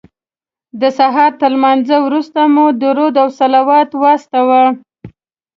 د 0.81 0.83
سهار 0.97 1.31
تر 1.41 1.49
لمانځه 1.55 1.97
وروسته 2.05 2.39
مو 2.53 2.65
درود 2.81 3.15
او 3.21 3.27
صلوات 3.39 3.89
واستاوه. 4.01 4.63